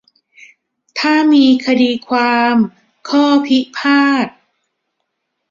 [0.99, 2.55] ถ้ามีคดีความ
[3.09, 4.27] ข้อพิพาท